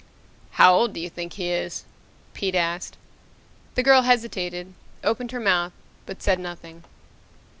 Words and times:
"How 0.53 0.73
old 0.73 0.93
do 0.93 0.99
you 0.99 1.11
think 1.11 1.33
he 1.33 1.49
is?" 1.51 1.85
Pete 2.33 2.55
asked. 2.55 2.97
The 3.75 3.83
girl 3.83 4.01
hesitated, 4.01 4.73
opened 5.03 5.31
her 5.31 5.39
mouth, 5.39 5.73
but 6.07 6.23
said 6.23 6.39
nothing. 6.39 6.83